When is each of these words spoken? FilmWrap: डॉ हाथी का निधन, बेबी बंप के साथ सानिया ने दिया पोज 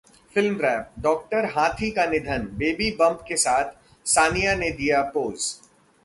FilmWrap: 0.35 0.85
डॉ 0.99 1.13
हाथी 1.51 1.91
का 1.91 2.05
निधन, 2.05 2.47
बेबी 2.53 2.89
बंप 2.91 3.23
के 3.27 3.37
साथ 3.37 3.71
सानिया 4.05 4.55
ने 4.55 4.71
दिया 4.71 5.01
पोज 5.01 5.37